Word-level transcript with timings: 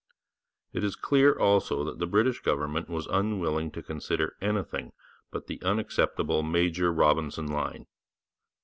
It 0.73 0.83
is 0.83 0.95
clear 0.95 1.37
also 1.37 1.83
that 1.83 1.99
the 1.99 2.07
British 2.07 2.39
government 2.39 2.89
was 2.89 3.05
unwilling 3.05 3.69
to 3.69 3.83
consider 3.83 4.35
anything 4.41 4.93
but 5.29 5.45
the 5.45 5.61
unacceptable 5.61 6.41
Major 6.41 6.91
Robinson 6.91 7.45
line. 7.45 7.85